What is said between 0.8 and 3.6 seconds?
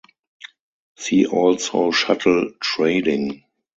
See also Shuttle trading.